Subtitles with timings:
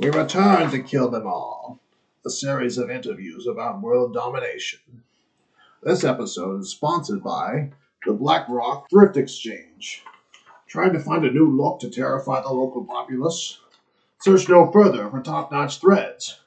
[0.00, 1.80] We return to Kill Them All,
[2.24, 5.02] a series of interviews about world domination.
[5.82, 7.72] This episode is sponsored by
[8.06, 10.04] the BlackRock Thrift Exchange.
[10.68, 13.58] Trying to find a new look to terrify the local populace?
[14.20, 16.38] Search no further for top notch threads.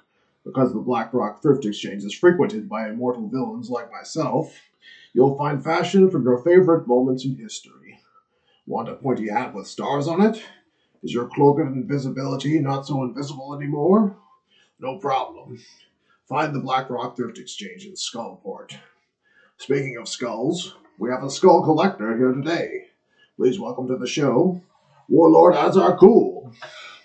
[0.46, 4.56] Because the BlackRock Thrift Exchange is frequented by immortal villains like myself,
[5.12, 8.00] you'll find fashion from your favorite moments in history.
[8.66, 10.42] Want a pointy hat with stars on it?
[11.04, 14.16] Is your cloak of invisibility not so invisible anymore?
[14.80, 15.60] No problem.
[16.30, 18.76] Find the Black Rock Thrift Exchange in Skullport.
[19.58, 22.86] Speaking of skulls, we have a skull collector here today.
[23.36, 24.62] Please welcome to the show,
[25.10, 26.54] Warlord Azarr Kul.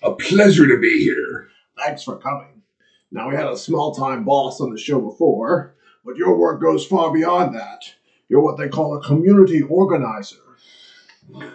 [0.02, 1.48] A pleasure to be here.
[1.78, 2.62] Thanks for coming.
[3.10, 5.74] Now, we had a small time boss on the show before,
[6.04, 7.94] but your work goes far beyond that.
[8.28, 10.45] You're what they call a community organizer.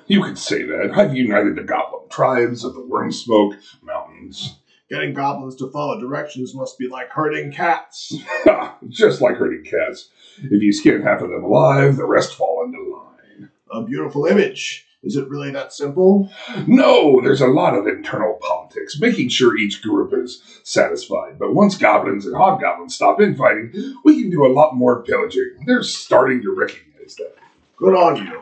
[0.08, 0.92] You could say that.
[0.96, 4.58] I've united the goblin tribes of the Wyrmsmoke Mountains.
[4.90, 8.14] Getting goblins to follow directions must be like herding cats.
[8.90, 10.10] Just like herding cats.
[10.38, 13.50] If you skin half of them alive, the rest fall into line.
[13.72, 14.86] A beautiful image.
[15.04, 16.30] Is it really that simple?
[16.68, 21.40] No, there's a lot of internal politics, making sure each group is satisfied.
[21.40, 23.72] But once goblins and hobgoblins stop infighting,
[24.04, 25.64] we can do a lot more pillaging.
[25.66, 27.36] They're starting to recognize that.
[27.78, 28.42] Good on you.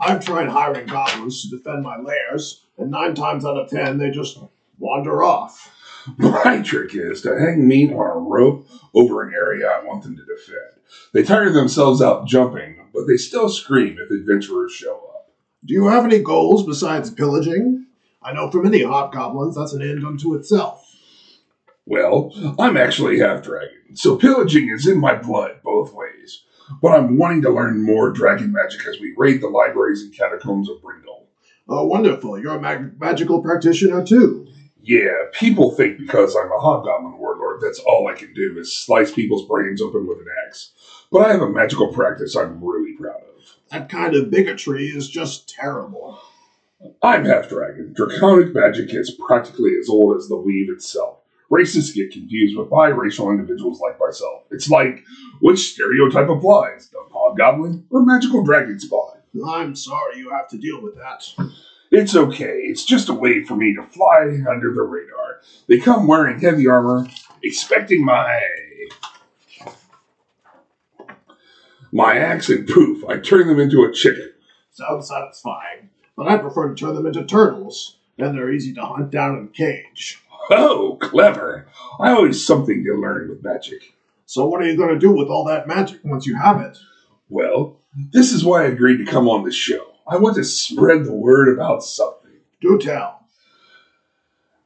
[0.00, 4.10] I've tried hiring goblins to defend my lairs, and nine times out of ten they
[4.10, 4.38] just
[4.78, 5.74] wander off.
[6.16, 10.16] My trick is to hang meat on a rope over an area I want them
[10.16, 10.80] to defend.
[11.12, 15.32] They tire themselves out jumping, but they still scream if adventurers show up.
[15.64, 17.86] Do you have any goals besides pillaging?
[18.22, 20.84] I know for many hobgoblins that's an end unto itself.
[21.84, 26.17] Well, I'm actually half dragon, so pillaging is in my blood both ways.
[26.82, 30.68] But I'm wanting to learn more dragon magic as we raid the libraries and catacombs
[30.68, 31.26] of Brindol.
[31.68, 32.38] Oh, wonderful.
[32.38, 34.46] You're a mag- magical practitioner, too.
[34.80, 39.12] Yeah, people think because I'm a hobgoblin warlord, that's all I can do is slice
[39.12, 40.70] people's brains open with an axe.
[41.10, 43.56] But I have a magical practice I'm really proud of.
[43.70, 46.18] That kind of bigotry is just terrible.
[47.02, 47.92] I'm half dragon.
[47.94, 51.18] Draconic magic is practically as old as the weave itself.
[51.50, 54.42] Racists get confused with biracial individuals like myself.
[54.50, 55.02] It's like,
[55.40, 56.88] which stereotype applies?
[56.88, 59.18] The hobgoblin or magical dragon spy?
[59.46, 61.24] I'm sorry you have to deal with that.
[61.90, 62.60] It's okay.
[62.64, 65.40] It's just a way for me to fly under the radar.
[65.68, 67.06] They come wearing heavy armor,
[67.42, 68.40] expecting my
[71.92, 74.32] my axe, and poof, I turn them into a chicken.
[74.70, 75.88] Sounds satisfying.
[76.16, 77.96] But I prefer to turn them into turtles.
[78.18, 80.20] Then they're easy to hunt down and cage.
[80.50, 81.66] Oh, clever!
[82.00, 83.94] I always something to learn with magic.
[84.24, 86.78] So what are you going to do with all that magic once you have it?
[87.28, 87.80] Well,
[88.12, 89.84] this is why I agreed to come on this show.
[90.06, 92.32] I want to spread the word about something.
[92.60, 93.26] Do tell.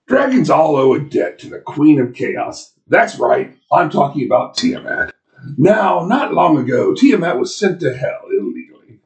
[0.07, 2.75] Dragons all owe a debt to the Queen of Chaos.
[2.87, 5.13] That's right, I'm talking about Tiamat.
[5.57, 9.01] Now, not long ago, Tiamat was sent to hell illegally.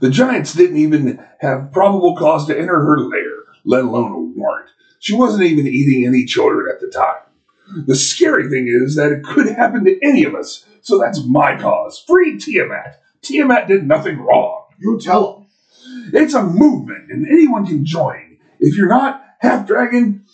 [0.00, 4.70] The giants didn't even have probable cause to enter her lair, let alone a warrant.
[5.00, 7.22] She wasn't even eating any children at the time.
[7.86, 11.58] The scary thing is that it could happen to any of us, so that's my
[11.58, 12.02] cause.
[12.06, 13.00] Free Tiamat.
[13.22, 14.64] Tiamat did nothing wrong.
[14.78, 15.46] You tell them.
[16.14, 18.38] It's a movement, and anyone can join.
[18.58, 20.24] If you're not half dragon,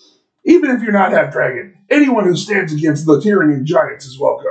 [0.44, 4.18] even if you're not half dragon, anyone who stands against the tyranny of giants is
[4.18, 4.50] welcome.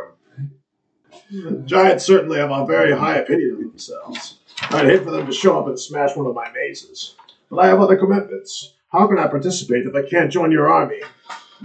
[1.66, 4.40] Giants certainly have a very high opinion of themselves.
[4.70, 7.16] I'd hate for them to show up and smash one of my mazes.
[7.50, 8.74] But I have other commitments.
[8.94, 11.02] How can I participate if I can't join your army?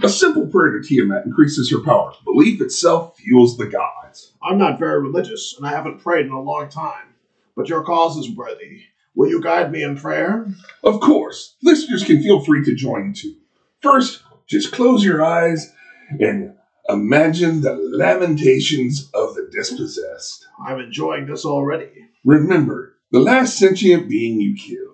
[0.01, 2.11] A simple prayer to Tiamat increases her power.
[2.25, 4.33] Belief itself fuels the gods.
[4.41, 7.13] I'm not very religious, and I haven't prayed in a long time.
[7.55, 8.85] But your cause is worthy.
[9.13, 10.47] Will you guide me in prayer?
[10.83, 13.35] Of course, listeners can feel free to join too.
[13.83, 15.71] First, just close your eyes
[16.19, 16.55] and
[16.87, 20.47] imagine the lamentations of the dispossessed.
[20.65, 22.07] I'm enjoying this already.
[22.25, 24.88] Remember, the last sentient being you killed.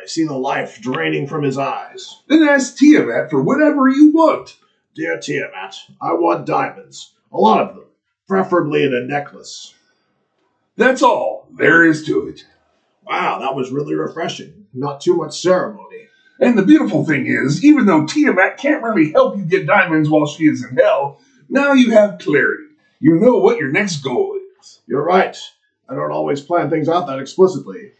[0.00, 2.22] I see the life draining from his eyes.
[2.26, 4.56] Then ask Tiamat for whatever you want.
[4.94, 7.12] Dear Tiamat, I want diamonds.
[7.32, 7.84] A lot of them.
[8.26, 9.74] Preferably in a necklace.
[10.76, 12.46] That's all there is to it.
[13.04, 14.66] Wow, that was really refreshing.
[14.72, 16.06] Not too much ceremony.
[16.38, 20.26] And the beautiful thing is, even though Tiamat can't really help you get diamonds while
[20.26, 21.20] she is in hell,
[21.50, 22.68] now you have clarity.
[23.00, 24.80] You know what your next goal is.
[24.86, 25.36] You're right.
[25.88, 27.92] I don't always plan things out that explicitly.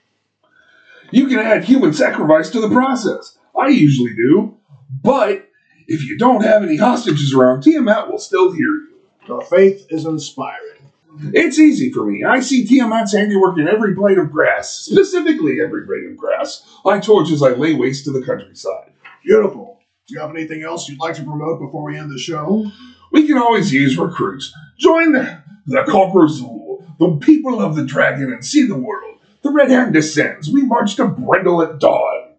[1.11, 3.39] You can add human sacrifice to the process.
[3.59, 4.57] I usually do.
[5.03, 5.49] But
[5.87, 9.01] if you don't have any hostages around, Tiamat will still hear you.
[9.27, 10.93] Your faith is inspiring.
[11.35, 12.25] It's easy for me.
[12.25, 17.01] I see Tiamat's handiwork in every blade of grass, specifically every blade of grass I
[17.01, 18.93] torch as I lay waste to the countryside.
[19.25, 19.81] Beautiful.
[20.07, 22.71] Do you have anything else you'd like to promote before we end the show?
[23.13, 24.53] We can always use recruits.
[24.79, 29.20] Join the, the Corporazul, the people of the dragon, and see the world.
[29.43, 30.51] The Red Hand descends.
[30.51, 32.35] We march to Brindol at dawn.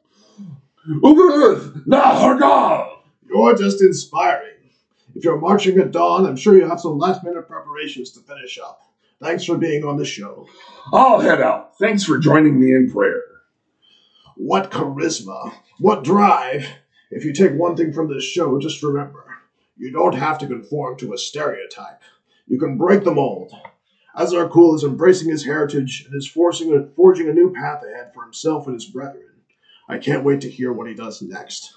[0.88, 2.98] Uguruth, na Hargal!
[3.28, 4.56] You're just inspiring.
[5.16, 8.60] If you're marching at dawn, I'm sure you have some last minute preparations to finish
[8.60, 8.82] up.
[9.20, 10.48] Thanks for being on the show.
[10.92, 11.78] I'll head out.
[11.78, 13.22] Thanks for joining me in prayer.
[14.36, 15.54] What charisma!
[15.80, 16.68] What drive!
[17.12, 19.26] If you take one thing from this show, just remember
[19.78, 22.02] you don't have to conform to a stereotype.
[22.48, 23.52] You can break the mold.
[24.16, 28.14] Azarr Kul is embracing his heritage and is forcing a, forging a new path ahead
[28.14, 29.30] for himself and his brethren.
[29.88, 31.74] I can't wait to hear what he does next.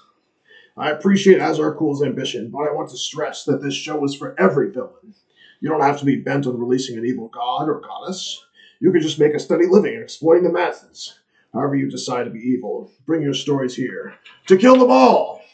[0.77, 4.35] I appreciate Azarr Kul's ambition, but I want to stress that this show is for
[4.37, 5.15] every villain.
[5.61, 8.45] You don't have to be bent on releasing an evil god or goddess.
[8.81, 11.17] You can just make a steady living exploiting the masses.
[11.53, 14.15] However you decide to be evil, bring your stories here
[14.47, 15.44] to kill them all!